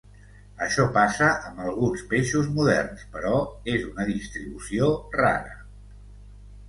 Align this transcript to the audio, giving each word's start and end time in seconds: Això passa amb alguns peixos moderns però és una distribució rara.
Això 0.67 0.85
passa 0.95 1.27
amb 1.49 1.59
alguns 1.65 2.01
peixos 2.13 2.49
moderns 2.59 3.03
però 3.17 3.35
és 3.77 3.87
una 3.93 4.09
distribució 4.11 4.89
rara. 5.21 5.55